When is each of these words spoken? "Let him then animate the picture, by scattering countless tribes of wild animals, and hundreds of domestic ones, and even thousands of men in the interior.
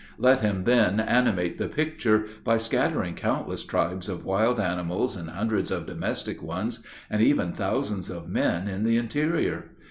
"Let 0.17 0.39
him 0.39 0.63
then 0.63 0.99
animate 0.99 1.59
the 1.59 1.67
picture, 1.69 2.25
by 2.43 2.57
scattering 2.57 3.13
countless 3.13 3.63
tribes 3.63 4.09
of 4.09 4.25
wild 4.25 4.59
animals, 4.59 5.15
and 5.15 5.29
hundreds 5.29 5.69
of 5.69 5.85
domestic 5.85 6.41
ones, 6.41 6.83
and 7.07 7.21
even 7.21 7.53
thousands 7.53 8.09
of 8.09 8.27
men 8.27 8.67
in 8.67 8.83
the 8.83 8.97
interior. 8.97 9.65